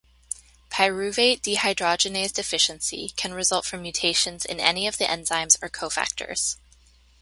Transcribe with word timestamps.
Pyruvate 0.71 1.43
dehydrogenase 1.43 2.33
deficiency 2.33 3.13
can 3.17 3.35
result 3.35 3.65
from 3.67 3.83
mutations 3.83 4.45
in 4.45 4.59
any 4.59 4.87
of 4.87 4.97
the 4.97 5.05
enzymes 5.05 5.57
or 5.61 5.69
cofactors. 5.69 6.57